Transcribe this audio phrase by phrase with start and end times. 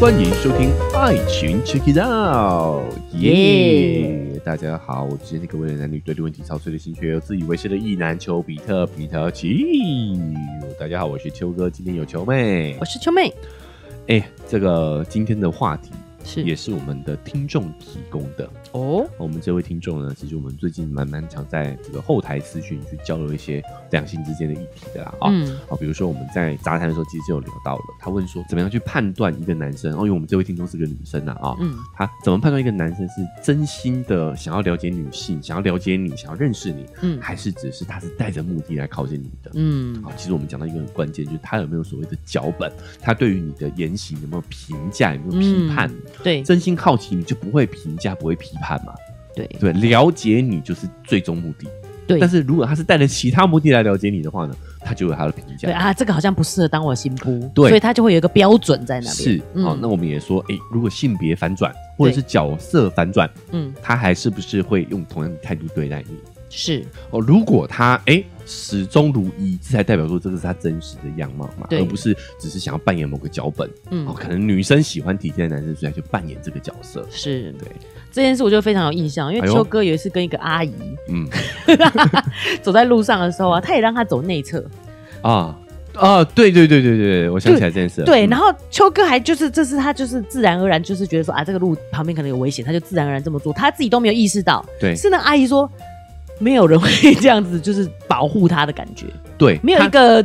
[0.00, 4.40] 欢迎收听《爱情 Check It Out》，耶！
[4.44, 10.16] 大家好，我是那个为了男女对立问题操碎了心却又自以为是的意男丘比特比特奇。
[10.78, 13.34] 大家好，我是秋哥，今天有秋妹，我是秋妹。
[14.06, 15.90] 哎，这个今天的话题
[16.28, 16.42] 是。
[16.42, 18.48] 也是我们的听众提供的。
[18.72, 25.30] 哦，我们这位听众呢，其实我们最近蛮蛮常在这个后台私讯去交流一些两性之间的议题的啦啊。
[25.30, 25.56] 嗯。
[25.68, 31.74] 啊，比如说我们在杂谈的时候，其实就有聊到了，他问说怎么样去判断一个男生哦，因为我们这位听众是个女生啊啊，嗯。
[31.94, 37.18] 他怎么判断一个男生是真心的想要了解女性，想要了解你，想要认识你，嗯。
[37.20, 39.50] 还是只是他是带着目的来靠近你的？
[39.54, 40.02] 嗯。
[40.02, 42.70] 好，其实我们讲到一个很关键，就是他有没有所谓的脚本，
[43.00, 45.90] 他对于你的言行有没有评价，有没有批判？
[46.22, 48.92] 对真心好奇，你就不会评价，不会批判嘛？
[49.34, 51.66] 对对，了解你就是最终目的。
[52.06, 55.68] 对但是如果他是带着其他目的来了解你的话呢，他就有他的评价。
[55.68, 59.14] 对啊，这个好像不适合当我新妇，对所以他就会有一个标准在那边。
[59.14, 66.16] 是，嗯好、那我们也说，哎，如果性别反转或者是角色反转，嗯他还是不是会用同样的态度对待你？
[66.48, 73.70] 是哦，如果他哎始终如一，这才代表说这个是他真实的样貌嘛，而不是只是想要扮演某个脚本。
[73.90, 74.06] 嗯。
[74.06, 77.06] 哦，可能女生喜欢体贴的男生，所以他就扮演这个角色。
[77.10, 77.52] 是。
[77.58, 77.68] 对，
[78.10, 80.72] 这件事我就非常有印象，因为秋哥有一次跟一个阿姨
[81.08, 81.28] 嗯。
[82.62, 84.64] 走在路上的时候啊，他也让他走内侧，
[85.20, 85.54] 啊。
[85.94, 88.04] 啊，对对对对对，我想起来这件事。
[88.04, 88.28] 对，嗯。
[88.28, 94.64] 然后秋哥还就是这是他就是自然而然就是觉得说啊这个路旁边可能有危险，他就自然而然这么做，他自己都没有意识到。
[94.78, 94.94] 对。
[94.94, 95.68] 是那阿姨说
[96.38, 96.88] 没有人会
[97.20, 100.24] 这样子，就是保护他的感觉，对，没有一个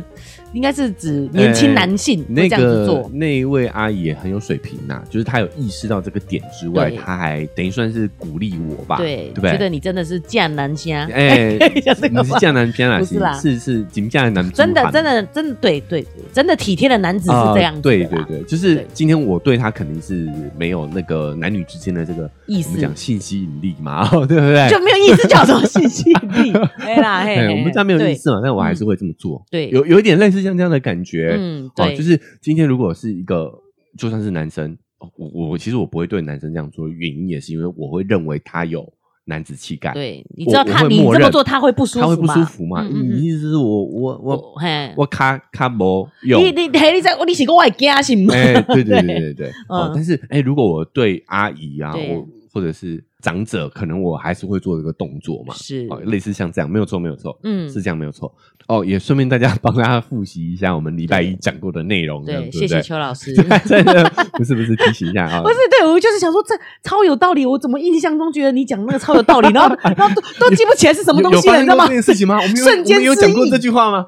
[0.54, 3.10] 应该是指年轻男性那个做。
[3.12, 9.50] 那一位阿姨也很有水平呐、就是她有意识到这个点之外，她还等于算是鼓励我吧，对，对不对？
[9.52, 11.80] 觉得你真的是嫁男虾，哎， 你
[12.22, 13.32] 是嫁男偏啦，不是啦。
[13.34, 22.68] 是是金嫁男，真的真的真的对对，真的体贴的男子是这样子对对对，就是今天我对他肯定是没有那个男女之间的这个意思。
[22.68, 24.68] 我们讲性吸引力嘛， 对不对？
[24.70, 29.44] 就没有意思叫什么信息力，对 啦，嘿哎，嘿我们家没有意思嘛，但我还是会这么做。
[29.50, 29.68] 对。
[29.70, 31.34] 有有一点类似像这样的感觉。
[31.36, 33.52] 嗯，哦，对，就是今天如果是一个
[33.98, 38.92] 就算是男生，哦我我我其实我不会对男生这样做，原因也是因为我会认为他有
[39.26, 42.82] 男子气概，对，你知道他你这么做他会不舒服他会不舒服嘛？
[42.82, 46.50] 嗯嗯嗯你意思是我我我我嘿，我卡卡没用你？
[46.50, 48.34] 你嘿，你在我你是跟我会惊是吗？
[48.34, 58.30] 哎，对对对对对， 哦嗯，但是哎，如果我对阿姨啊，对我或者是长者，可能我还是会做一个动作嘛，是哦，类似像这样，没有错，没有错，嗯是这样，没有错。
[58.68, 63.34] 哦，也顺便大家帮大家复习一下我们礼拜一对讲过的内容，对，谢谢邱老师。
[63.64, 64.04] 真的
[64.34, 67.46] 不是不是提醒一下啊，不是，对我就是想说，这超有道理。
[67.46, 72.36] 我怎么印象中觉得你讲那个超有道理，然后 然后都都记不起来是什么东西了，你知道吗事情吗？
[72.36, 74.06] 我们有瞬间有讲过这句话吗？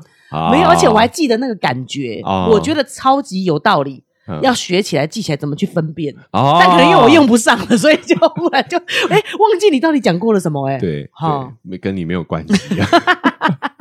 [0.50, 4.03] 没有，而且我还啊记得那个感觉，哦我觉得超级有道理。
[4.27, 4.41] 嗯。
[4.43, 6.15] 要学起来，记起来怎么去分辨。
[6.33, 12.89] 哦，但可能因为我用不上了，所以就忽然就哎、忘记你到底讲过了什么哎、对，好，没跟你没有关系啊。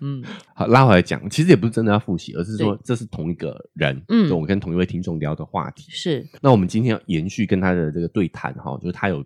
[0.00, 0.22] 嗯，
[0.54, 2.80] 好，拉回来讲，其实也不是真的要复习，而是说对。
[2.84, 4.28] 这是同一个人，嗯。
[4.28, 5.86] 就我跟同一位听众聊的话题。
[5.88, 6.26] 是。
[6.42, 9.24] 那我们今天要延续跟他的这个对谈哈，就是他有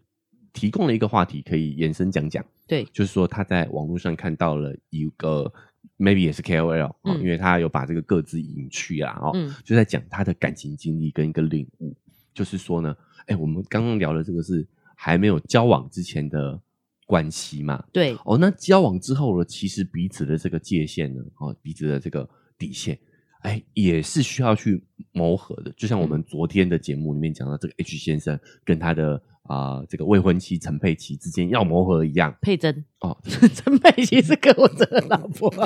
[0.53, 5.53] 提供了一个话题可以延伸讲讲，对，就是说他在网络上看到了一个
[5.98, 9.54] maybe 也是 KOL 因为他有把这个各自隐去啊哦，嗯。
[9.64, 11.97] 就在讲他的感情经历跟一个领悟，
[12.34, 12.94] 就是说呢，
[13.26, 16.60] 哎，我们刚刚聊的这个是还没有交往之前的
[17.06, 22.98] 关系嘛，对，哦，那交往之后呢，其实彼此的这个界限呢，哦，彼此的这个底线，
[23.46, 25.72] 哎，也是需要去磨合的。
[25.76, 33.16] 就像我们昨天的节目里面讲到，这个 H 先生跟他的啊、这个未婚妻陈佩琪之间要磨合一样佩珍，哦。
[33.54, 35.48] 陈佩琪是柯文哲的老婆，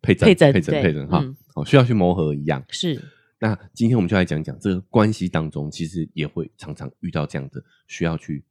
[0.00, 2.64] 佩珍，佩珍佩珍，对佩珍哈嗯，哦，需要去磨合一样。
[2.68, 3.02] 是
[3.40, 8.44] 那今天我们就来讲讲这个关系当中，其实也会常常遇到这样的需要去。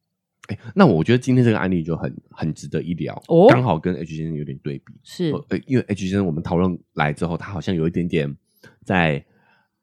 [0.47, 4.93] 哎，那我觉得今天这个案例就很很值得一聊，哦刚好跟 H 先生有点对比。
[5.03, 5.33] 是
[5.65, 8.35] 因为 H 先生我们讨论来之后，他好像有一点点
[8.83, 9.25] 在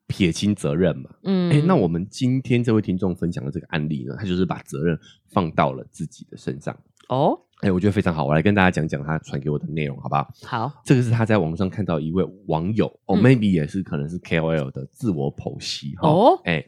[0.06, 1.10] 撇清责任嘛。
[1.24, 4.98] 嗯哎、那我们今天这位听众分享的这个案例呢，他就是把责任
[5.30, 6.76] 放到了自己的身上。
[7.08, 10.28] 哦哎、我觉得非常好，我来跟大家讲讲他传给我的内容，好不好？
[10.44, 16.08] 好这个是他在网上看到一位网友哦、嗯 m a y b e 也是可能是 KOL 的自我剖析哈。
[16.08, 16.64] 哦哎、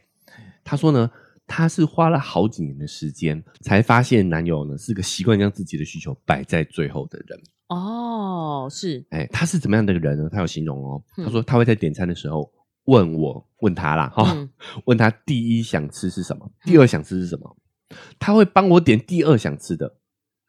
[0.63, 1.11] 他说呢，
[1.47, 7.39] 他是花了好几年的时间，才发现男友呢是个习惯将自己的需求摆在最后的人。
[7.67, 10.29] 哦是哎，他是怎么样的一个人呢？
[10.31, 12.51] 他有形容哦，嗯他说他会在点餐的时候
[12.85, 14.49] 问我，问他啦，哈、嗯
[14.85, 17.57] 问他第一想吃是什么，第二想吃是什么，
[18.19, 19.97] 他会帮我点第二想吃的，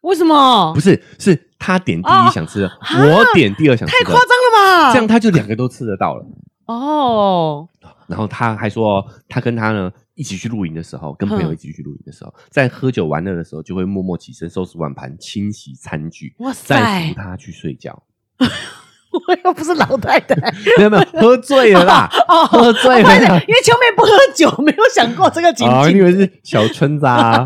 [0.01, 0.79] 为什么不？
[0.79, 4.93] 是，是他点第哦一想吃的，哈我点第二想吃的，太夸张了吧？
[4.93, 6.25] 这样他就两个都吃得到了。
[6.65, 7.67] 哦，
[8.07, 18.03] 然后他还说，他跟他呢一起去露营的时候，跟朋友一起去露营的时候，在喝酒玩乐的时候，就会默默起身收拾碗盘、清洗餐具，哇再塞扶，他去睡觉。
[19.27, 20.35] 我又不是老太太
[20.77, 23.39] 没有没有，喝醉了啦， 哦，喝醉了啦。
[23.47, 26.03] 因为秋妹不喝酒，没有想过这个情啊，你以景。
[26.03, 27.45] 为是小春子啊？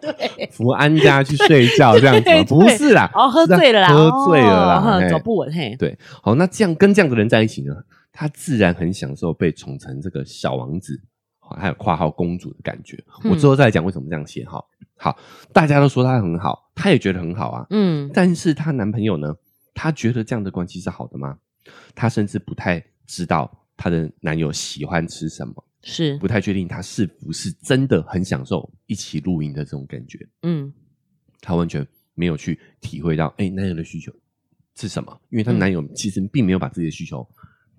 [0.00, 5.74] 对，扶安家去睡觉这样子不是啦，哦，喝醉了啦，喝醉了啦哦走不稳嘿。
[5.78, 7.74] 对，好，那这样跟这样的人在一起呢，
[8.12, 11.06] 他自然很享受被宠成这个小王子，好
[11.58, 12.96] 还有括号公主的感觉。
[13.22, 14.62] 嗯我之后再讲为什么这样写哈。
[14.96, 15.16] 好，
[15.52, 17.66] 大家都说她很好，她也觉得很好啊。
[17.70, 19.34] 嗯但是她男朋友呢，
[19.74, 21.38] 她觉得这样的关系是好的吗？
[21.94, 30.18] 她甚至不太知道她的男友喜欢吃什么，是不太确定他是不是真的很享受一起露营的这种感觉。
[30.42, 30.72] 嗯
[31.40, 34.12] 她完全没有去体会到，哎、男友的需求
[34.74, 35.20] 是什么？
[35.30, 37.24] 因为她嗯男友其实并没有把自己的需求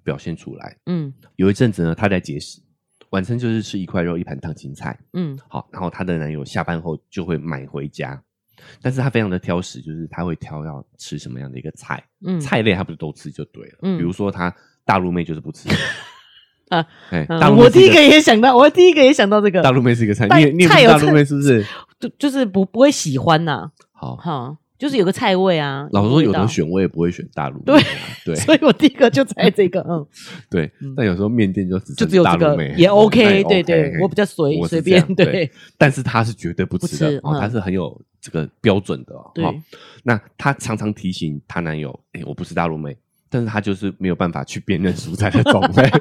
[0.04, 0.78] 表现出来。
[0.86, 2.62] 嗯有一阵子呢，她在节食，
[3.12, 4.98] 晚餐就是吃一块肉、一盘烫青菜。
[5.14, 8.22] 嗯好，然后她的男友下班后就会买回家，
[8.82, 13.80] 但是她非常的挑食，就是她会挑要吃什么样的一个菜，嗯，菜类她不是都吃就对了。
[13.84, 14.54] 嗯比如说她
[14.86, 15.70] 大陆妹就是不吃
[16.70, 21.66] 啊，哎、我第一个也想到，我第一个也想到这个，大陆妹是一个菜，你你大陆妹是不是？
[22.00, 25.88] 就就是不不会喜欢呐，好，哈，就是有个菜味啊。
[25.92, 27.86] 老实说，有味道的选我也不会选大陆妹对啊，
[28.26, 30.04] 对所以我第一个就猜这个，嗯，
[30.50, 39.30] 对嗯，但有时候面店就只就只有这个大陆妹也 OK，对对，我比较随随便对但是他是绝对不吃的哦，不吃嗯他是很有这个标准的哦。
[39.36, 39.54] 对哦
[40.04, 42.98] 那她常常提醒她男友：“哎，我不是大陆妹。”
[43.30, 45.92] 但是她就是没有办法去辨认蔬菜的种类，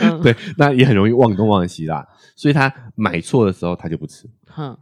[0.00, 2.06] 嗯对，那也很容易忘东忘西啦。
[2.36, 4.26] 所以她买错的时候，她就不吃。
[4.46, 4.76] 哼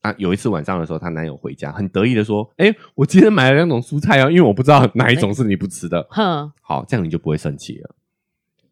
[0.00, 6.06] 啊，有一次晚上的时候，她男友回家，很得意的说：“哎，我今天买了两种蔬菜哦，因为我不知道哪一种是你不吃的。
[6.10, 6.50] 哼。
[6.62, 7.94] 好，这样你就不会生气了。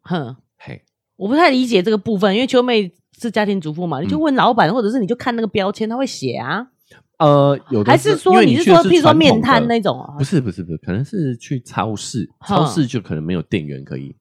[0.01, 0.81] 哼，嘿，
[1.15, 4.21] 我不太理解这个部分，因为秋妹是家庭主妇嘛，你就嗯。
[4.21, 6.67] 问老板，或者是你就看那个标签，他会写啊，
[7.19, 10.15] 呃，有的还是说你是说譬如说面摊那种啊？
[10.17, 14.15] 不是不是不是，可能是去超市，超市就可能没有店员可以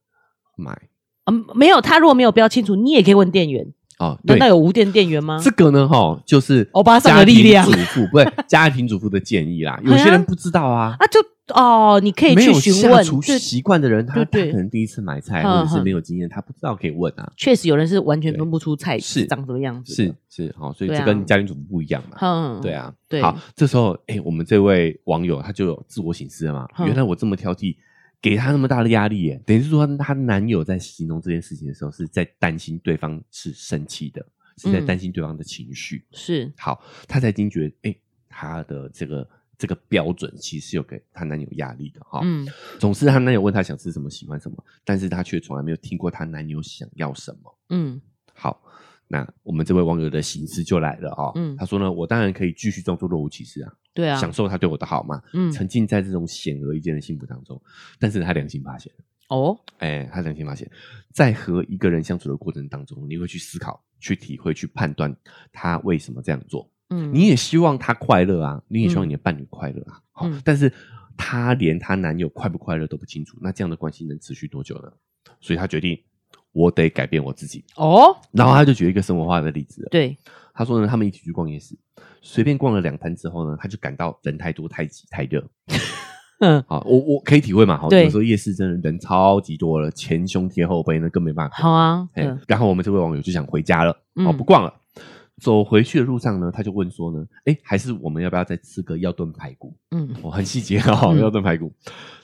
[0.57, 0.77] 买。
[1.25, 4.19] 嗯，没有，他如果没有标清楚，你也可以问店员，哦。
[4.27, 4.39] 对。
[4.39, 5.41] 难道，有无电电源吗？
[5.43, 7.65] 这个呢，哈，就是欧巴桑的力量。
[7.65, 9.81] 主妇不是 家庭主妇的建议啦。
[9.85, 11.21] 有些人不知道啊，啊，就
[11.55, 13.03] 哦，你可以去询问，
[13.39, 14.43] 习惯的人，他他对。
[14.45, 17.33] 对可能第一次买菜或者是没有经验，他不知道可以问啊。
[17.37, 22.19] 确实有人是完全分不出菜是长什么样子，是是，好，所以这跟家庭主妇不一样嘛。
[22.21, 23.23] 嗯，对，啊，对。
[23.23, 27.75] 好，这时候，哎，我们这位网友他就有自我醒思了嘛，哼原来我这么挑剔，
[28.21, 34.25] 给她那么大的压力耶，等于是说她男友在形容这件事情的时候，是在担心对方是生气的，
[34.57, 36.05] 是在嗯担心对方的情绪。
[36.13, 37.95] 是，好，她才惊觉，哎，
[38.29, 42.21] 她的这个这个标准其实有给她男友压力的哈。
[42.25, 42.47] 嗯
[42.79, 47.59] 总是她男友问她想吃什么、喜欢什么，但是她却从来没有听过她男友想要什么。
[47.71, 48.01] 嗯
[48.35, 48.63] 好，
[49.09, 57.61] 那我们这位网友的心思就来了啊、嗯他说呢，我当然可以继续装作若无其事啊，对啊，享受他对我的好嘛，嗯沉浸在这种显而易见的幸福当中。
[57.99, 58.93] 但是他良心发现，
[59.29, 60.71] 哦，哎，他良心发现，
[61.13, 65.17] 在和一个人相处的过程当中，你会去思考、去体会、去判断
[65.53, 66.71] 他为什么这样做。
[66.91, 70.01] 嗯，你也希望他快乐啊，你也希望你的伴侣快乐啊。
[70.13, 70.73] 好、嗯但是
[71.17, 74.93] 她连她男友快不快乐都不清楚，那这样的关系能持续多久呢？
[75.41, 75.99] 所以她决定，
[76.53, 77.65] 我得改变我自己。
[77.77, 80.17] 哦，然后他就举了一个生活化的例子了，对，
[80.55, 81.77] 他说呢，他们一起去逛夜市，
[82.23, 85.47] 随便逛了两摊之后呢，他就感到人太多、太挤、太热。
[86.41, 91.57] 嗯， 好，我我可以体会嘛，好，对有时候夜市真的人超级多了，前胸贴后背，那更没办法。
[91.57, 94.73] 好啊，哎嗯，然后我们这位网友就想回家了，嗯好不逛了。
[95.41, 99.73] 走回去的路上呢，他就问说呢，哎，还是我们要不要再吃个药炖排骨？
[99.93, 101.73] 嗯我、很细节哦，嗯药炖排骨。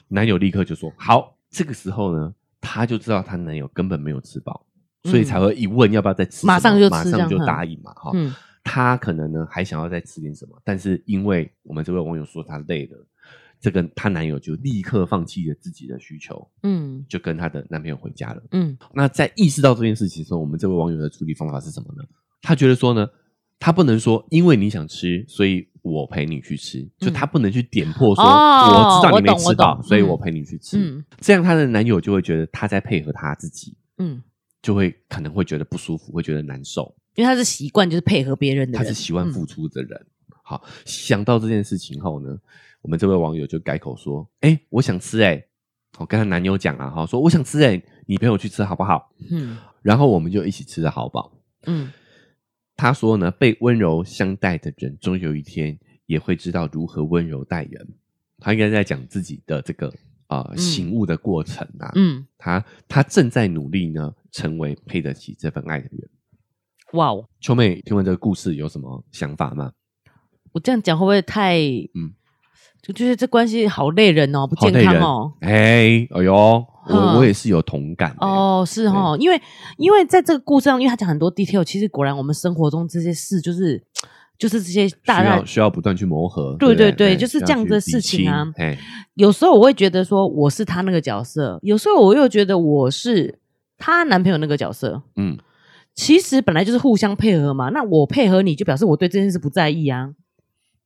[0.09, 1.33] 男友立刻就说好。
[1.49, 2.33] 这个时候呢，
[2.65, 4.65] 她就知道她男友根本没有吃饱，
[5.03, 8.33] 所以才会一问要不要再吃马上就马上就答应嘛，哈、嗯。
[8.63, 12.97] 她可能呢还想要再吃点什么，但是因为我们这位网友说她累了，
[13.61, 17.05] 这个她男友就立刻放弃了自己的需求，嗯。
[17.07, 18.41] 就跟她的男朋友回家了。
[18.51, 18.75] 嗯。
[18.93, 22.03] 那在意识到这件事情的时候，我们这位网友的处理方法是什么呢？
[22.41, 23.07] 他觉得说呢，
[23.59, 30.77] 他不能说因为你想吃，所以我陪你去吃，就他不能去点破说、哦我知道你没吃到，所以我陪你去吃。
[30.77, 34.21] 嗯这样她的男友就会觉得他在配合他自己，嗯，
[34.61, 36.95] 就会可能会觉得不舒服，会觉得难受。
[37.15, 40.05] 因为他是习惯就是配合别人的人，他是喜欢嗯付出的人。
[40.43, 42.37] 好，想到这件事情后呢，
[42.81, 45.41] 我们这位网友就改口说：“哎、我想吃哎、
[45.97, 51.31] 我跟她男友讲啊，哈，说我想吃哎、你陪我去吃好不好？”嗯然后我们就一起吃的好饱。
[51.67, 51.91] 嗯
[52.75, 57.87] 他说呢，被温柔相待的人，终有一天也会知道如何温柔待人。
[58.39, 59.87] 他应该在讲自己的这个
[60.27, 61.91] 啊、呃醒悟的过程啊。
[61.95, 66.09] 嗯，他他正在努力呢，成为配得起这份爱的人。
[66.93, 69.71] 哇哦，秋妹听完这个故事有什么想法吗？
[70.51, 72.13] 我这样讲会不会太嗯嗯？
[72.81, 75.33] 就觉得这关系好累人哦，不健康哦。
[75.41, 79.41] 哎，哎呦，我嗯我也是有同感的哦，是哦，因为
[79.77, 83.81] 因为在这个故事上，因为他讲很多 detail，其实果然我们生活中这些事就是
[84.37, 86.55] 就是这些大大需要需要不断去磨合。
[86.59, 88.77] 对不对对就是这样的事情啊哎，
[89.15, 93.39] 有时候我会觉得说我是他那个角色，有时候我又觉得我是
[93.77, 95.01] 她男朋友那个角色。
[95.15, 95.37] 嗯，
[95.95, 100.13] 其实本来就是互相配合嘛，那我配合你就表示我对这件事不在意啊，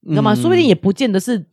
[0.02, 0.34] 你知道吗？
[0.34, 1.46] 嗯说不定也不见得是，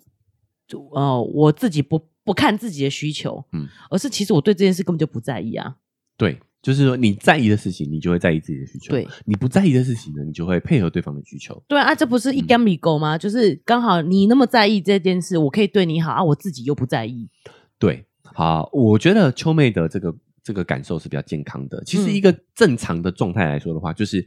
[0.68, 5.76] 就呃，我自己不不看自己的需求，嗯嗯，而是其实我对这件事根本就不在意啊。
[6.18, 11.62] 对，就是说你在意的事情，你就会在意自己的需求；对，你不在意的事情呢，你就会配合对方的需求。
[11.68, 13.16] 对啊，这不是一嗯干米狗吗？
[13.16, 17.28] 就是刚好你那么在意这件事，我可以对你好啊，我自己又不在意。
[17.78, 18.04] 对，
[18.34, 21.82] 好，我觉得秋妹的这个这个感受是比较健康的。
[21.84, 24.26] 其实嗯一个正常的状态来说的话，就是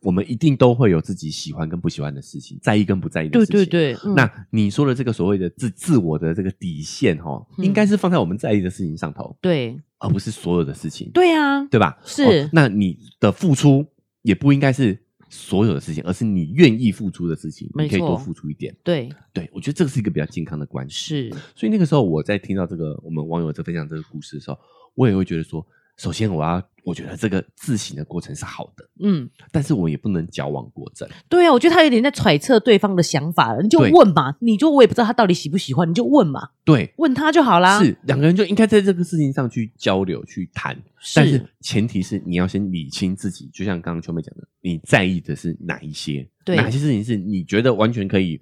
[0.00, 3.56] 我们一定都会有自己喜欢跟不喜欢的事情，在意跟不在意的对事情。
[3.70, 11.98] 对对，嗯那你说的这个所谓的自自我的这个底线哈、哦，嗯应该是放在我们在意的事情上头，对而不是所有的事情，对啊，对吧？
[12.04, 13.84] 是哦那你的付出
[14.22, 14.98] 也不应该是
[15.28, 18.74] 所有的事情，而是你愿意付出的事情，你可以多付出一点。
[18.84, 21.30] 对对我觉得这个是一个比较健康的关系。
[21.30, 24.58] 是，所以那个时候我在听到这个我们网友在分享这个故事的时候，
[24.94, 31.08] 我也会觉得说，首先我要我觉得这个自省的过程是好的，嗯，但是我也不能矫枉过正。
[31.28, 37.82] 对啊，我觉得他有点在揣测对方的想法了，你就对问嘛，你就我也不知道他到底喜不喜欢，你就问嘛，对，问他就好啦。
[37.82, 48.40] 是两个人就应该在这个事情上去交流、去谈，是但是前提是你要先理清自己，就像刚刚秋妹讲的，你在意的是哪一些，对哪些事情是你觉得完全可以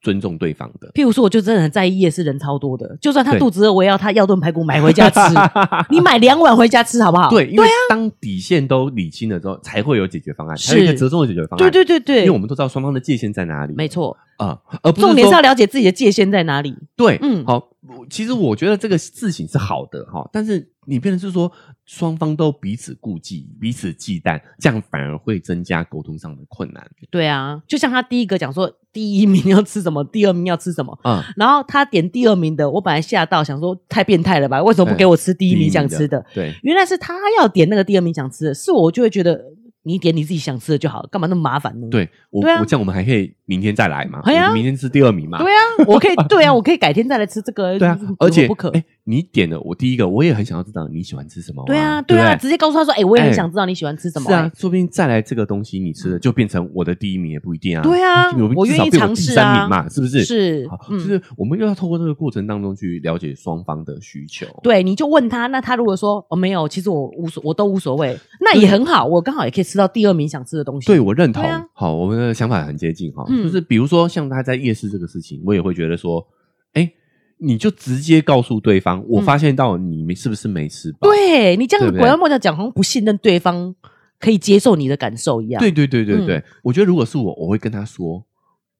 [0.00, 0.90] 尊重对方的。
[0.94, 5.20] 譬如说，我就真的很在意夜市人超多的，就算他肚子饿，我也要他要炖排骨买回家吃。
[5.90, 7.30] 你买两碗回家吃好不好？
[7.30, 11.58] 对，因为当底线都理清了之后，才会有解决方案，才有一个折中的解决方案。
[11.58, 16.74] 对对对对，因为我们都知道双方的界限在哪里，没错，啊、而不是重点是要了解自己的界限在哪里。
[16.96, 21.50] 对，嗯好，我其实我觉得这个事情是好的哈，但是你变成是说
[21.84, 26.88] 双方都彼此顾忌、彼此忌惮，这样反而会增加沟通上的困难。
[27.10, 30.98] 对啊，就像他第一个讲说，第一名要吃什么，第二名要吃什么。
[31.04, 34.62] 嗯，然后他点第二名的，我本来吓到想说太变态了吧？
[34.62, 36.24] 为什么不给我吃第一名想吃的？
[36.32, 39.44] 对，原来是他要点那个第二名想吃的，是我就会觉得
[39.88, 41.88] 你点你自己想吃的就好，干嘛那么麻烦呢？
[41.90, 47.78] 对我对啊我这样我们还可以明天再来嘛，哎呀我们明天吃第二名嘛，对啊，我可以 对啊，我可以改天再来吃这个。
[47.78, 48.68] 对啊而且不可。
[48.70, 54.28] 哎，你点了我第一个，我也很想要知道你喜欢吃什么、对啊，对啊，直接告诉他说，哎，我也很哎想知道你喜欢吃什么。
[54.28, 57.82] 是啊哎，说不定再来这个东西你吃的就变成我的第一名也不一定啊。
[57.82, 60.24] 对啊你我至少变愿意尝试第三啊名嘛，是不是？
[60.24, 64.46] 是好，就嗯，是我们又要透过这个过程当中去了解双方的需求。
[64.62, 70.86] 对，你就问他，那他如果说哦没有，其实我无所，我都无所谓，那也很好，我刚好也可以吃到第二名想吃的东西。
[70.86, 71.42] 对，我认同。
[71.42, 76.26] 啊好，我们的想法很接近哈、嗯就是比如说像他在夜市这个事情，我也会觉得说，
[76.74, 76.92] 哎，
[77.38, 81.08] 你就直接告诉对方，我发现到你们是不是没吃饱？
[81.08, 83.74] 嗯对你这样拐弯抹角讲，好像不信任对方
[84.18, 85.60] 可以接受你的感受一样。
[85.60, 88.26] 对对对对对，嗯我觉得如果是我，我会跟他说，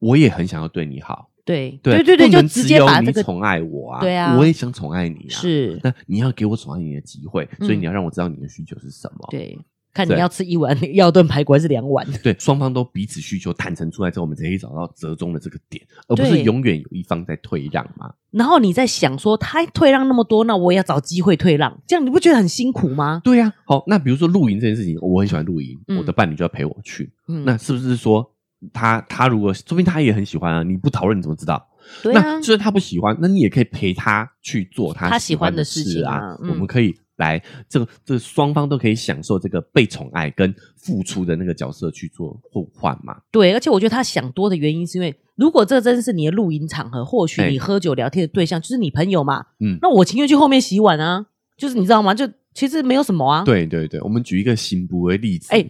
[0.00, 1.30] 我也很想要对你好。
[1.44, 9.26] 对对对就直接把这个你宠爱我啊，对啊我也想宠爱你啊。，是那你要给我宠爱你的机会，所以嗯你要让我知道你的需求是什么。
[9.30, 9.58] 对，
[10.06, 12.06] 看你要吃一碗 要炖排骨还是两碗。
[12.22, 18.12] 对，双方都彼此需求坦诚出来之后，我们才可以找到折中的这个点，而不是永远有一方在退让嘛。
[18.30, 23.20] 然后你在想说他退让那么多，那我也要找机会退让，这样你不觉得很辛苦吗？
[23.24, 28.24] 对呀、好，那比如说露营这件事情，我很喜欢露营，嗯我的伴侣就要陪我去，嗯，那是不是说
[28.72, 30.62] 他他如果说不定他也很喜欢啊？
[30.62, 31.66] 你不讨论你怎么知道？
[32.02, 35.82] 对啊那，虽然他不喜欢，那你也可以陪他去做他他喜欢的事。
[35.82, 43.16] 情啊嗯我们可以来这个这双方都可以享受这个被宠爱跟付出的那个角色去做互换嘛。
[43.30, 52.14] 对，而且我觉得他想多的原因是因为，如果这真是你的露营场合，或许哎你喝酒聊天的对象就是你朋友嘛，嗯，那我情愿去后面洗碗啊，就是你知道吗？
[52.14, 53.44] 就其实没有什么啊。
[53.44, 55.48] 对对对，我们举一个新不的例子。
[55.54, 55.64] 哎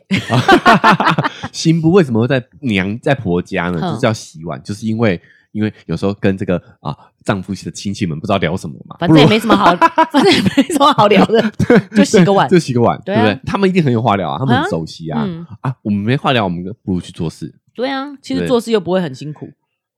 [1.52, 3.80] 新不为什么会在娘在婆家呢？
[3.80, 5.20] 哼就是要洗碗，就是因为
[5.52, 11.52] 因为有时候跟这个啊丈夫的亲戚们不知道聊什么嘛，反正也没什么好，反正也没什么好聊的，
[11.96, 12.58] 就洗个碗就。
[12.58, 13.50] 洗个碗，对啊对不对？
[13.50, 17.54] 他们一定很有话聊啊，他们啊很熟悉啊嗯啊，我们没话聊，我们不如去做事。
[17.74, 19.48] 对啊，其实做事又不会很辛苦。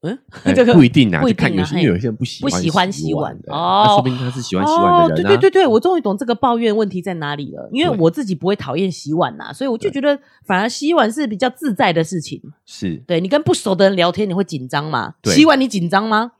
[0.03, 5.29] 嗯，哎这个 不一定啊，不一就看定啊嘿有些因为有些人不喜不喜欢洗洗碗的，哦说不定他是喜欢洗碗哦，的人啊。
[5.29, 7.69] 对对对对，我终于懂这个抱怨问题在哪里了。
[7.71, 12.41] 因为我自己不会讨厌洗碗呐、所以我就觉得反而洗碗是比较自在的事情。
[12.65, 15.13] 是对你跟不熟的人聊天，你会紧张吗？
[15.21, 16.31] 对洗碗你紧张吗？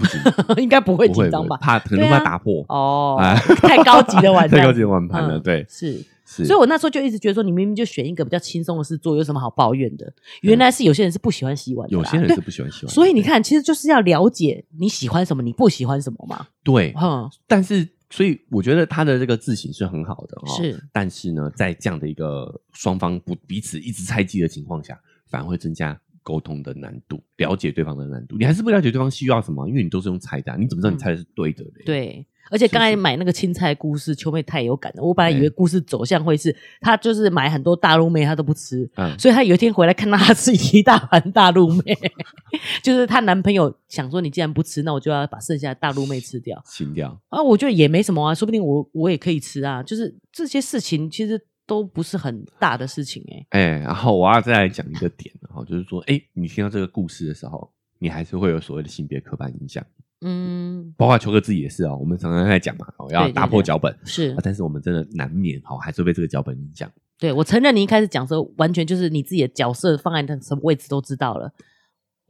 [0.56, 1.56] 应该不会紧张吧？
[1.60, 6.02] 怕可能怕打破，哦，哎 太高级的碗，太高级的碗盘了，嗯对，是。
[6.30, 10.12] 是，所以我那时候就一直觉得说，你明明就选一个比较轻松的事做，有什么好抱怨的？
[10.42, 16.46] 原来是有些人是不喜欢洗碗的有些人是不喜欢洗碗，所以你看，其实就是要了解你喜欢什么，你不喜欢什么嘛。
[16.62, 24.96] 对，嗯，但是所以我觉得他的这个自省是很好的哈，是，但是呢，在这样的一个双方不彼此一直猜忌的情况下，
[25.28, 28.36] 反而会增加沟通的难度，了解对方的难度。
[28.36, 31.84] 你还是不了解对方需要什么，因为你都是用猜的啊、你怎么知道你猜的是对的嘞？
[31.84, 32.26] 对。
[32.50, 35.02] 而且刚才是买那个青菜故事，秋妹太有感了。
[35.02, 41.82] 我本来以为哎故事走向会是，她就是买很多大陆妹，她都不吃，嗯，所以她有一天回来看到她吃一大盘大陆妹，
[42.82, 46.60] 就是她男朋友想说，你既然不吃，那我就要把剩下的大陆妹吃掉。
[46.66, 47.20] 清掉。
[47.28, 49.82] 啊，我觉得也没什么啊，说不定我我也可以吃啊。
[49.82, 59.84] 就是这些事情其实都不是很大的事情哎、哎、然后我要再来讲一个点，哈，就是说，哎、你听到这个故事的时候，你还是会有所谓的性别刻板印象，
[60.22, 61.96] 嗯，包括球哥自己也是哦。
[61.98, 66.90] 我们常常在讲嘛，哦，要打破对脚本，是啊但是我们真的难免哦，还是会被这个脚本影响。
[67.18, 71.52] 对我承认你一开始讲的时候，完全就是你自己的角色放在那什么位置都知道了。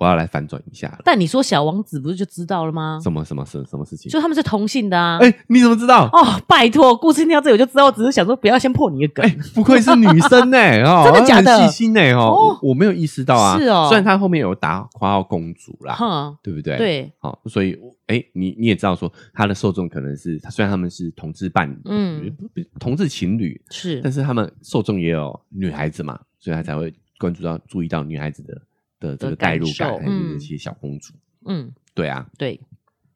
[0.01, 2.99] 我要来反转一下了，但你说小王子不是就知道了吗？
[3.03, 4.11] 什么什么事什么事情？
[4.11, 5.19] 就他们是同性的啊。
[5.21, 6.09] 哎、你怎么知道？
[6.11, 9.23] 哦，拜托，故事听到这里我就知道，我只是想说不要先破你的梗。
[9.27, 13.59] 哎、不愧是女生呢、 哦，真的假的很细心呢、哦，哦我我没有意识到啊。
[13.59, 22.35] 是哦虽然他后面有打夸号公主啦，哼，对不对？，对，好、所以哎、你你也知道说他的受众可能是，虽然他们是同志伴侣，嗯
[22.79, 28.61] 同志情侣，是但是他们受众也有女孩子嘛，所以他才会关注到注意到女孩子的
[29.01, 31.13] 的这的个代入感，还有嗯这些小公主。
[31.47, 32.61] 嗯，对啊，对，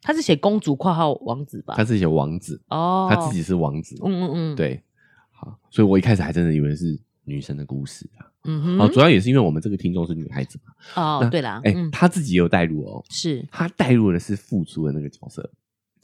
[0.02, 1.74] 他是写公主（括号王子）吧？
[1.76, 4.82] 他是写王子，哦，他自己是王子，嗯嗯嗯，，对，
[5.30, 8.26] 好，所以我一开始还真的以为是女生的故事啊。
[8.46, 10.72] 嗯哦，哼，主要也是因为我们这个听众是女孩子嘛。
[11.02, 15.50] 哦，那对啦，哎、嗯，她自己也有代入哦，是，她代入的是付出的那个角色。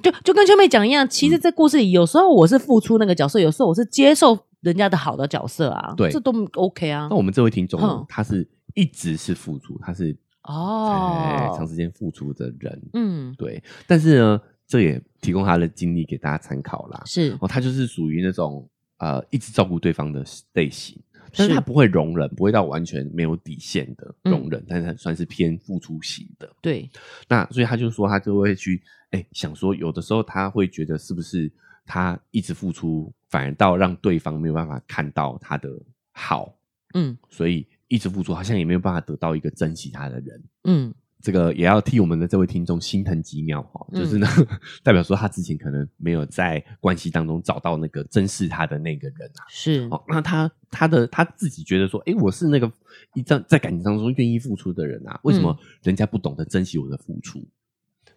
[0.03, 7.17] 就就跟秋妹讲一样，其实，嗯在故事里，有时候我是付出那个角色，有时候我是接受人家的好的角色啊，对这都 OK 啊那。
[7.17, 13.63] 我们这位听众他是一直是付出，他是哦长哦，时间付出的人，嗯，对。
[13.87, 17.03] 但是呢，这也提供他的经历给大家参考啦。
[17.07, 21.01] 是哦，他就是属于那种呃一直照顾对方的类型，
[21.37, 26.51] 但是是他不会容忍，不会到完全没有底线的嗯容忍，但是他算是偏付出型的。
[26.63, 26.89] 对，
[27.29, 31.51] 那所以他就说，他就会去哎、想说，有的时候他会觉得是不是
[31.85, 35.69] 他一直付出，反而到让对方没有办法看到他的
[36.13, 36.57] 好，
[36.95, 40.43] 嗯所以一直付出好像也没有办法得到一个珍惜他的人。
[40.65, 44.27] 嗯，这个也要替我们的这位听众心疼几秒哈，就是呢，
[44.83, 49.43] 代表说他之前可能没有在关系当中找到那个珍视他的那个人啊。
[49.49, 52.73] 是，哦，那他他的他自己觉得说，诶，我是那个
[53.15, 57.39] 一张在感情当中愿意付出的人啊，为什么人家不懂得珍惜我的付出？
[57.41, 57.47] 嗯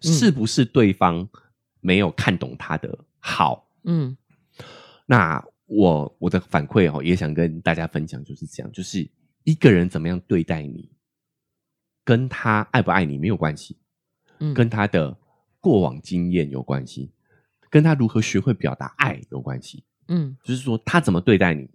[0.00, 1.26] 是不是对方
[1.80, 3.66] 没有看懂他的好？
[3.84, 4.16] 嗯
[5.06, 9.08] 那我我的反馈哦，也想跟大家分享，就是这样，就是
[9.44, 10.90] 一个人怎么样对待你，
[12.04, 13.78] 跟他爱不爱你没有关系，
[14.38, 15.16] 嗯，跟他的
[15.60, 17.12] 过往经验有关系，
[17.70, 19.84] 跟他如何学会表达爱有关系。
[20.08, 20.36] 嗯。
[20.42, 21.68] 就是说，他怎么对待你，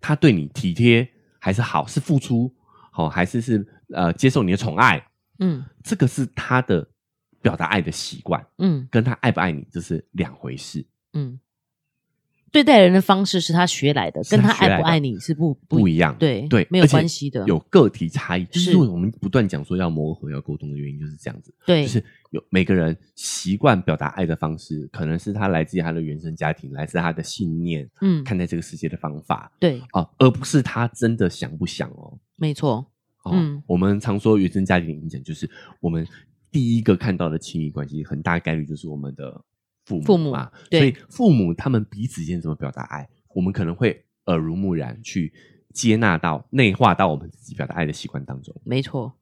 [0.00, 2.52] 他对你体贴还是好，是付出
[2.90, 5.06] 好、还是是呃接受你的宠爱，
[5.38, 5.64] 嗯。
[5.82, 6.88] 这个是他的
[7.40, 8.88] 表达爱的习惯，嗯。
[8.90, 10.84] 跟他爱不爱你这是两回事。
[11.14, 11.38] 嗯，
[12.52, 17.42] 对待人的方式是他学来的，跟他爱不爱你是不不一样，对对，没有关系的。
[17.46, 18.44] 有个体差异。
[18.44, 18.76] 就是。
[18.76, 21.54] 我们不断讲说要磨合、要沟通的原因，就是这样子。
[21.64, 28.22] 对，就是有每个人习惯表达爱的方式，可能是他来自于他的原生家庭，来自他的信念，嗯。
[28.22, 32.18] 看待这个世界的方法对，啊，而不是他真的想不想哦。
[32.36, 32.86] 没错，
[33.22, 33.62] 哦，嗯。
[33.66, 35.48] 我们常说原生家庭的影响，就是
[35.80, 36.06] 我们
[36.50, 39.42] 第一个看到的亲密关系，很大概率就是我们的
[39.84, 40.50] 父母父母嘛。
[40.70, 40.80] 对。
[40.80, 45.32] 所以父母他们彼此间怎么表达爱，我们可能会耳濡目染去
[45.72, 49.12] 接纳到、内化到我们自己表达爱的习惯当中，没错，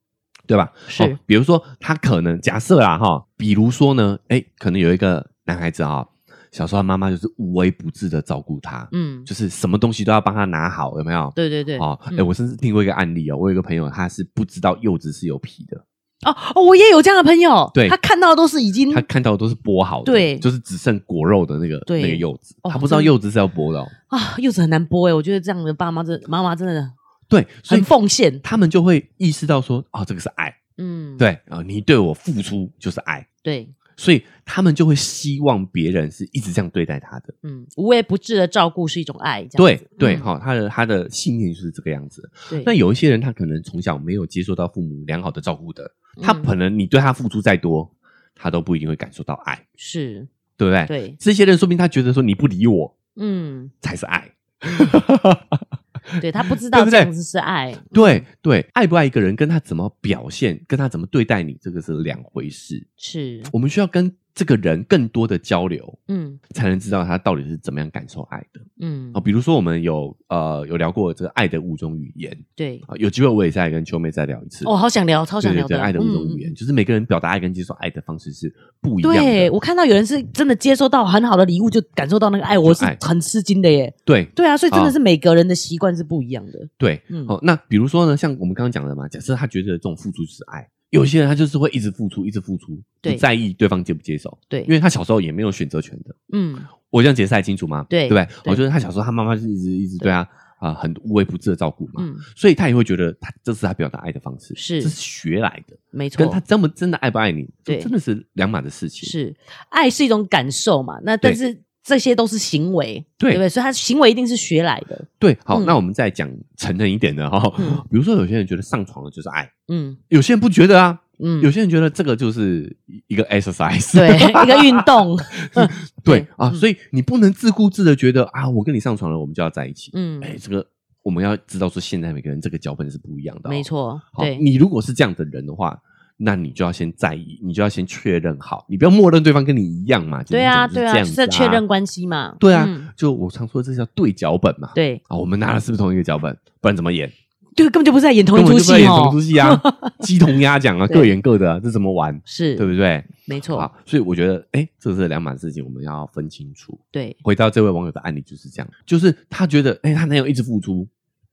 [0.46, 0.72] 对吧？
[0.88, 1.04] 是。
[1.04, 6.04] 哦比如说他可能假设啦哈，比如说呢，哎，可能有一个男孩子啊、
[6.50, 11.32] 小时候他妈妈就是无微不至的照顾他，嗯，就是什么东西都要帮他拿好，有没有？
[11.36, 12.26] 对对对，哦，哎、嗯。
[12.26, 15.86] 我甚至听过一个案例哦，我有一个朋友，他是不知道柚子是有皮的，
[16.26, 26.90] 哦哦，我也有这样的朋友，对他看到的都是已经他看到的都是剥好的，对就是只剩果肉的那个对那个柚子，哦他不知道柚子是要剥的、哦，啊，柚子很难剥哎，我觉得这样的爸妈真妈妈真的
[27.28, 33.68] 对，所以很奉献，他们就会意识到说，哦，这个是爱，嗯，对啊、你对我付出就是爱，对，
[34.00, 37.34] 所以他们就会希望别人是一直这样对待他的。
[37.42, 42.30] 嗯，无微不至的照顾是一种爱，这样子对对，嗯好、他的他的信念就是这个样子。
[42.48, 45.90] 对，那有一些人，他可能从小没有接受到父母良好的照顾的，
[46.22, 47.94] 他嗯可能你对他付出再多，
[48.34, 50.86] 他都不一定会感受到爱，是，对不对？
[50.86, 54.32] 对，这些人说明他觉得说你不理我嗯，才是爱。
[56.20, 62.86] 对他不知道这样子是爱，对对，爱不爱一个人，跟他怎么表现，跟他怎么对待你，这个是两回事。
[62.96, 66.38] 是，我们需要跟这个人更多的交流，嗯。
[66.50, 68.60] 才能知道他到底是怎么样感受爱的。
[68.80, 69.10] 嗯。
[69.12, 72.36] 啊、，比如说，我们有呃有聊过这个爱的五种语言。
[72.56, 74.64] 对，啊、有机会我也再跟秋妹再聊一次。
[74.66, 79.20] 哦，好想聊，超想聊的，对对对，爱的五种嗯语言，就是每个人表达爱跟接受爱的方式是不一样的。
[79.20, 83.92] 对我看到有人是真的接收到很好的礼物，就感受到那个爱，我是很吃惊的耶。
[84.04, 84.24] 对。
[84.34, 84.90] 对啊，所以真的啊。
[84.90, 86.68] 是每个人的习惯是不一样的。
[86.78, 87.24] 对，嗯。
[87.28, 96.14] 哦，那比如说呢，像我们刚刚讲的嘛，假设他觉得这种付出就是爱，有些人他就是会一直付出，一直付出，对不在意对方接不接受，对因为他小时候也没有选择权的。
[96.32, 96.56] 嗯，
[96.90, 97.86] 我这样解释还清楚吗？
[97.88, 98.24] 对对不对？
[98.44, 109.08] 对我觉得他小时候他妈妈是一直一直对他啊、很无微不至的照顾嘛，嗯所以他也会觉得他这是他表达爱的方式，是这是学来的，没错，跟他真不真的爱不爱你，这对真的是两码的事情。
[109.08, 109.34] 是
[109.70, 113.30] 爱是一种感受嘛，那但对是这些都是行为，对。
[113.32, 113.48] 对不对？
[113.48, 115.04] 所以他行为一定是学来的。
[115.18, 115.64] 对，好，嗯。
[115.66, 117.76] 那我们再讲成人一点的哈、嗯。
[117.90, 119.96] 比如说有些人觉得上床了就是爱，嗯。
[120.08, 124.08] 有些人不觉得啊，嗯，有些人觉得这个就是一个 exercise，对
[124.44, 125.16] 一个运动，
[125.54, 125.68] 对
[126.04, 126.20] 对。
[126.36, 126.54] 啊，嗯。
[126.54, 129.90] 所以你不能自顾自的觉得啊，我跟你上床了，我们就要在一起。
[129.94, 130.66] 嗯，哎，这个
[131.02, 133.50] 我们要知道说，现在每个人这个脚本是不一样的、哦。
[133.50, 133.62] 没。
[133.62, 135.80] 错，好，对，你如果是这样的人的话，
[136.22, 140.22] 那你就要先在意，你就要先确认好，你不要默认对方跟你一样嘛。
[140.24, 142.36] 对啊，对啊，是在确认关系嘛。
[142.38, 144.70] 对啊，嗯就我常说这叫对脚本嘛。
[144.74, 146.36] 对啊，我们拿的是不是同一个脚本？
[146.60, 147.10] 不然怎么演？
[147.56, 149.20] 对，根本就不是在演同一出戏哦演同出。
[149.20, 149.60] 戏啊，
[150.00, 152.18] 鸡同鸭讲啊，各演各的、啊，这怎么玩？
[152.24, 153.04] 是，对不对？
[153.26, 156.78] 没错，好，所以我觉得，哎，这是两码事情，我们要分清楚。
[156.92, 160.86] 对，回到这位网友的案例就是这样，就是他觉得，哎，她男友一直付出，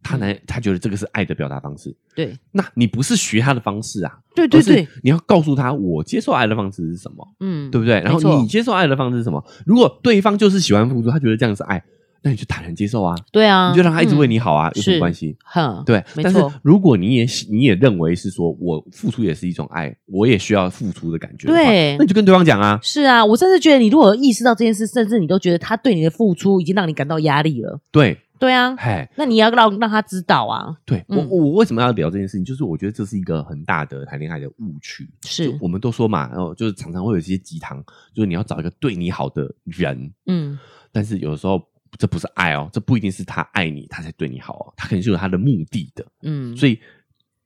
[0.03, 1.95] 她嗯他觉得这个是爱的表达方式。
[2.15, 7.99] 对，那你不是学他的方式啊，对对对，你要告诉他我接受爱的方式是什么，嗯，对不对？
[8.01, 9.43] 然后你接受爱的方式是什么？
[9.65, 11.83] 如果对方就是喜欢付出，他觉得这样是爱，
[12.23, 15.37] 那你就坦然接受啊，对啊，你就让他一直为嗯你好啊，有什么关系？
[15.45, 27.79] 哼，对，但是如果你也你也认为是说我付出也是一种爱，我也需要付出的感觉的，对那你就跟对方讲啊，是啊，我甚至觉得你如果意识到这件事，甚至你都觉得他对你的付出已经让你感到压力了。
[27.91, 32.45] 对，对啊，嘿，那你要让让他知道啊，对我嗯我我为什么要聊这件事情？
[32.45, 35.09] 就是我觉得这是一个很大的谈恋爱的误区。
[35.23, 40.57] 是，我们都说嘛，然后就是常常会有一些鸡汤，就是你要找一个对你好的人，嗯，
[40.91, 41.61] 但是有的时候
[41.97, 46.05] 这不是爱哦，这不一定是他爱你，他才对你好哦，他肯定是有他的目的的。
[46.21, 46.79] 嗯，所以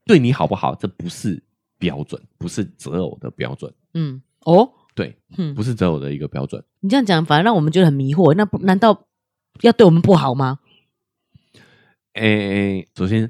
[0.06, 1.41] 对你好不好，这不是
[1.77, 6.62] 标准，不是择偶的标准，嗯，哦，对，嗯不，是择偶的一个标准。
[6.80, 8.34] 你这样讲，反而让我们觉得很迷惑。
[8.34, 9.06] 那不难道
[9.62, 10.60] 要对我们不好吗？
[12.13, 13.30] 诶，首先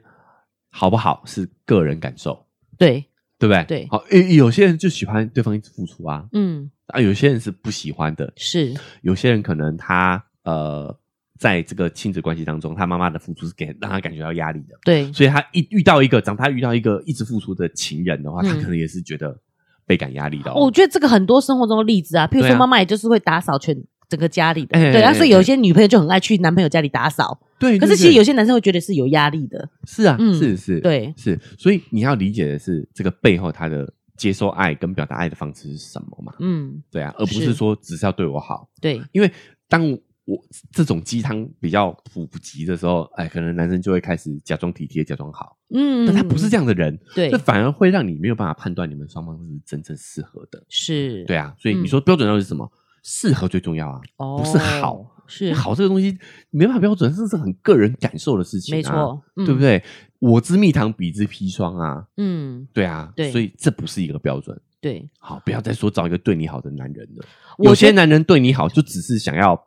[0.70, 2.46] 好不好是个人感受，
[2.78, 3.06] 对，
[3.38, 3.63] 对不对？
[3.65, 3.88] 对。
[3.89, 10.98] 好，有有些人就喜欢对方一直付出啊，嗯，啊，有些人是不喜欢的，是，有些人可能他呃，
[11.38, 19.38] 在这个亲子关系当中，他妈妈的付出是给让他感觉到压力的，对，所以他一遇到一个长他遇到一个一直付出的情人的话，嗯他可能也是觉得
[19.86, 23.76] 倍感压力的、我觉得这个很多生活中的例子啊，譬如说妈妈也就是会打扫全
[24.08, 31.13] 整个家里的，哎对啊，哎所以有一些女朋友就很爱去男朋友家里打扫，对，可是其实有些男生会觉得是有压力的，是啊，嗯是是，对。
[31.15, 36.34] 是，所以你要理解的是这个背后他的接受爱跟表达爱的方式是什么嘛？
[36.39, 39.32] 嗯，对啊，而不是是说只是要对我好，对，因为
[39.69, 39.91] 当
[40.26, 40.38] 我
[40.71, 47.30] 这种鸡汤比较普及的时候，哎，可能男生就会开始假装体贴、假装好，嗯，但他不是这样的人，对。
[47.30, 50.63] 这，反而会让你没有办法判断你们双方是真正适合的。
[50.67, 52.71] 是，对啊，所以嗯你说标准到底是什么？
[53.04, 55.21] 适合最重要啊，哦，不是好。
[55.32, 56.17] 是好这个东西
[56.50, 59.62] 没办法标准，这是很个人感受的事情、啊，没错，嗯对不？
[59.62, 59.82] 对？
[60.20, 64.60] 我之蜜糖，彼之砒霜啊，嗯，对啊，对所以这不是一个标准。
[64.80, 67.26] 对，好，不要再说找一个对你好的男人了。
[67.60, 69.60] 有些男人对你好，就只是想要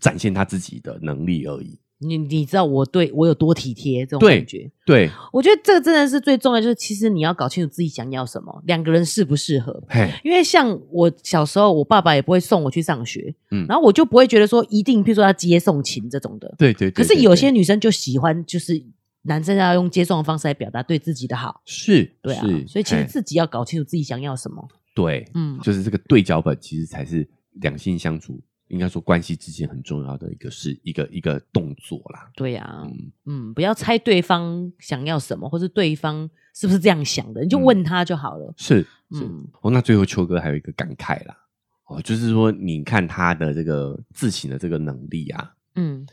[0.00, 1.78] 展现他自己的能力而已。
[2.06, 9.82] 你你知道我对我有多体贴这种感觉，对，我觉得这个真的是最重要，就是其实你要搞清楚自己想要什么，两个人适不适合。
[9.88, 16.54] 嘿，因为像我小时候，我爸爸也不会送我去上学，嗯然后我就不会觉得说一定，譬如说要接送情这种的。
[16.58, 16.92] 对对对。
[16.92, 18.82] 可是有些女生就喜欢，就是
[19.22, 24.68] 男生要用接送的方式来表达对自己的好，是，对啊是，所以其实自己要搞清楚自己想要什么。
[24.94, 27.26] 对，嗯，就是这个对脚本，其实才是
[27.62, 32.30] 两性相处应该说关系之间很重要的一个是一个一个动作啦。
[32.34, 38.52] 对呀、嗯，嗯，不要猜对方想要什么，或是对方是不是这样想的，你就问他就好了。
[38.56, 39.24] 是是。
[39.24, 41.36] 嗯哦，那最后秋哥还有一个感慨啦，
[41.86, 46.06] 哦，就是说你看他的这个自省的这个能力啊，嗯，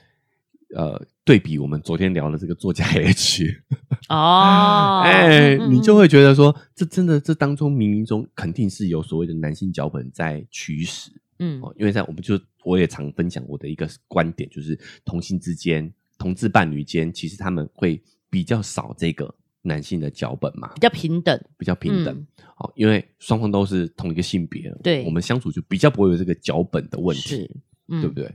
[0.75, 3.63] 呃，对比我们昨天聊的这个作家 H，
[4.09, 11.11] 哦， 哎、嗯你就，会觉得说，这真的这当中冥冥中肯定是有所谓的男性脚本在驱使
[11.41, 22.15] 嗯因为在我们就我也常分享我的一个观点，就是同性之间、同志伴侣间，其实他们会比较少这个男性的脚本嘛比，较平等，比较平等。
[22.15, 22.27] 嗯
[22.58, 27.49] 哦，因为双方都是同一个性别，对我们相处就比较不会有这个脚本的问题，
[27.88, 28.32] 嗯对不对？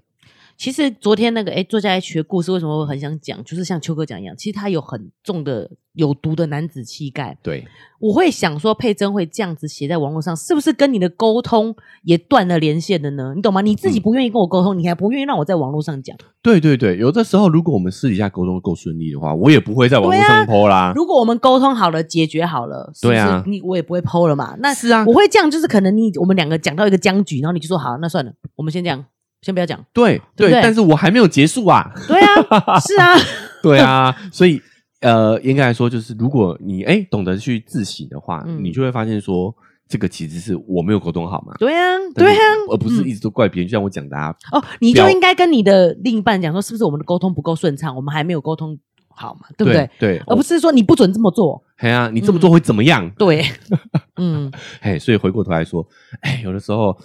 [0.56, 3.42] 其实昨天那个哎，作家 H 的故事，为什么我很想讲？
[3.44, 7.36] 就是像秋哥讲一样，其实他有很重的有毒的男子气概。
[7.42, 7.66] 对，
[8.00, 13.34] 我会想说，佩珍会这样子写在网络上，是不是跟你的沟通也断了连线的呢？
[13.36, 13.60] 你懂吗？
[13.60, 16.16] 你自己嗯不愿意跟我沟通，你还不愿意让我在网络上讲。
[16.40, 20.92] 对对对，有的时候如果我们私底下沟通够顺利的话，我也不会在网络上 PO 啦。
[20.96, 24.56] 如果我们沟通好了，解决好了，是不是对啊你我也不会 PO 了嘛。
[24.60, 29.04] 那是啊我会这样，就是可能你我们两个讲到一个僵局，然后你就说好，那算了，我们先这样，
[29.42, 29.84] 先不要讲。
[29.92, 31.92] 对对但是我还没有结束啊。
[32.08, 33.14] 对啊，是啊，
[33.62, 34.60] 对啊，所以
[35.00, 39.54] 呃，应该来说，就是如果你哎懂得去自省的话，嗯你就会发现说，
[39.88, 41.54] 这个其实是我没有沟通好嘛。
[41.58, 43.68] 对啊，对啊，而不是一直都怪别人。
[43.68, 48.76] 就像我讲的啊，哦，你就表应该跟你的另一半讲说，是不是我们的沟通不够顺畅，我们还没有沟通
[49.08, 49.88] 好嘛，对不对？
[49.98, 51.62] 对，而不是说你不准这么做。
[51.76, 53.08] 嘿啊，你这么做会怎么样？
[53.18, 53.44] 对，
[54.16, 55.86] 嗯，嘿，所以回过头来说，
[56.22, 56.96] 哎，有的时候。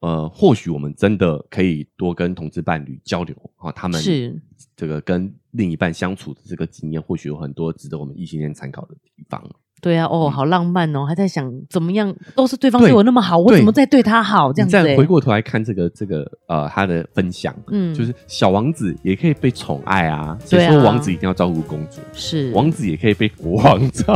[0.00, 4.40] 呃，或许我们真的可以多跟同志伴侣交流啊、他们是
[4.76, 9.42] 这个跟另一半相处的这个经验，或许有很多值得我们异性恋参考的地方。
[9.80, 14.84] 对啊，哦，好浪漫哦，还在想怎么样，都是对方嗯对对我那么好，我怎么在对他好这样你子、欸？
[14.84, 20.36] 再回过头来看这个这个呃他的分享，嗯就是小王子也可以被宠爱啊。
[20.48, 22.00] 对啊谁说王子一定要照顾公主？
[22.12, 24.14] 是王子也可以被国王照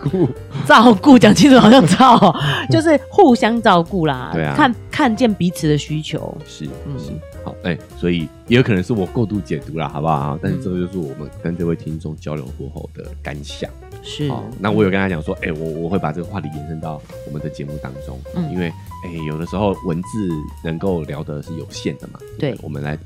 [0.00, 0.28] 顾。
[0.66, 2.34] 照顾， 讲清楚好像照，
[2.70, 4.30] 就是互相照顾啦。
[4.32, 6.36] 对啊看看见彼此的需求。
[6.46, 7.10] 是嗯是
[7.44, 10.38] 好哎、所以也有可能是我过度解读了，好不好？
[10.40, 13.68] 但是嗯这个就是我们跟这位听众交流过后的感想。
[14.02, 18.52] 是，好，那我有跟他讲说，哎、我我会把这个话题延伸到我们的节目当中，嗯。
[18.52, 18.68] 因为
[19.04, 20.28] 哎、有的时候文字
[20.62, 22.56] 能够聊的是有限的嘛，对。
[22.62, 22.98] 我们来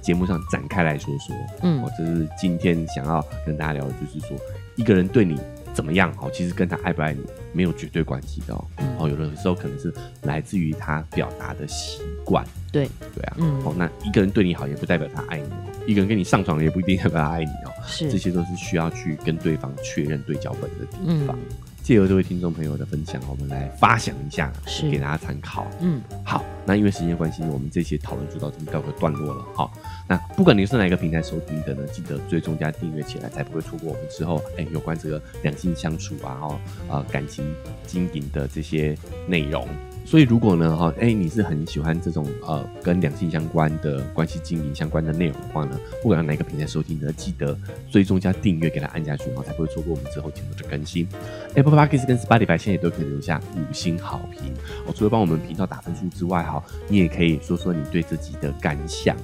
[0.00, 1.82] 节目上展开来说说，嗯。
[1.82, 4.36] 哦，这是今天想要跟大家聊的，就是说
[4.76, 5.38] 一个人对你
[5.74, 7.20] 怎么样，哦，其实跟他爱不爱你
[7.52, 8.96] 没有绝对关系的哦，嗯。
[8.98, 13.60] 哦，有的时候可能是来自于他表达的习惯，对，对啊，嗯。
[13.64, 18.10] 哦，那一个人对你好也不代表他爱你哦，一个人跟你上床也不一定代表他爱你哦，是。
[18.10, 21.36] 这些都是需要去跟对方确认对脚本的地方。
[21.36, 21.56] 嗯。
[21.82, 24.88] 借由这位听众朋友的分享，我们来发想一下，是。
[24.90, 25.66] 给大家参考。
[25.80, 29.44] 嗯，好，那因为时间关系呢，我们这期讨论就到这边告个段落了。
[29.54, 29.70] 好，
[30.06, 37.44] 那不管你是哪个平台收听的呢，记得追踪加订阅起来，才不会错过我们之后哎有关这个两性相处啊，哦呃感情
[37.86, 39.66] 经营的这些内容。
[40.06, 47.58] 所以如果呢哈，哎你是很喜欢这种呃跟两性相关的关系经营相关的内容的话呢，不管哪个平台收听的，记得
[47.90, 51.08] 追踪加订阅给它按下去，然后才不会错过我们之后节目的更新。
[51.54, 54.52] Apple Podcast 跟 Spotify 现在也都可以留下五星好评
[54.86, 54.92] 哦。
[54.94, 59.16] 除了帮我们频道打分数之外，哈，你也可以说说你对自己的感想。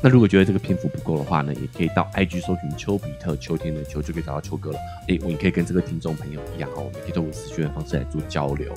[0.00, 4.78] 那如果觉得这个篇幅不够的话呢，也可以到 IG 搜寻丘比特秋天的秋，就可以找到秋哥了。
[5.08, 8.72] 诶，我也可以跟这个听众朋友一样哈，我们可以透过私讯的方式来做交流。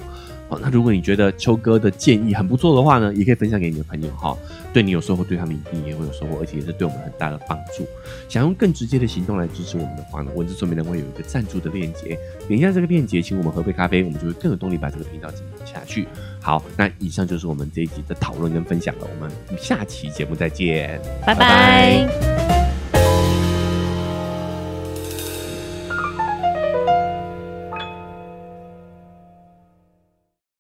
[0.50, 4.38] 好，那如果你觉得秋哥的建议很不错的话呢，也可以分享给你的朋友哈，
[4.74, 7.88] 对你有收获，对他们一定也会有收获，而且也是对我们很大的帮助。
[8.28, 16.06] 想用更直接的行动来支持我们的话呢，文字说明栏会有一个赞助的链接，点一下这个链接，请我们喝杯咖啡，我们就会更有动力把这个频道经营下去。
[16.42, 22.71] 好，那以上就是我们这一集的讨论跟分享了，我们下期节目再见，拜拜